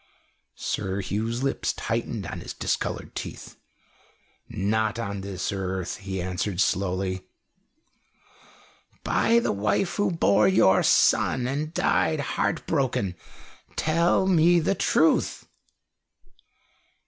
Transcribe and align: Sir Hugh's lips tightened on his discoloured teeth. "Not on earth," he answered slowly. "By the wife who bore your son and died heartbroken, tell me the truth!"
Sir 0.55 0.99
Hugh's 1.03 1.43
lips 1.43 1.73
tightened 1.73 2.25
on 2.25 2.39
his 2.39 2.55
discoloured 2.55 3.13
teeth. 3.13 3.57
"Not 4.49 4.97
on 4.97 5.23
earth," 5.53 5.97
he 5.97 6.19
answered 6.19 6.59
slowly. 6.59 7.27
"By 9.03 9.37
the 9.37 9.51
wife 9.51 9.97
who 9.97 10.09
bore 10.09 10.47
your 10.47 10.81
son 10.81 11.45
and 11.47 11.71
died 11.71 12.19
heartbroken, 12.19 13.15
tell 13.75 14.25
me 14.25 14.59
the 14.59 14.73
truth!" 14.73 15.45